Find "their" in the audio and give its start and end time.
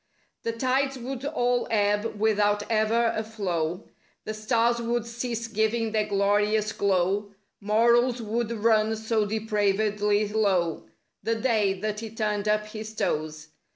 5.91-6.07